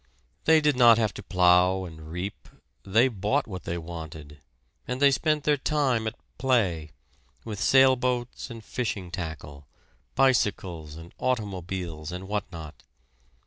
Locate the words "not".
0.75-0.97, 12.51-12.81